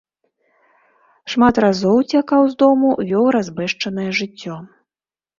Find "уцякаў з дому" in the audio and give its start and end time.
2.03-2.89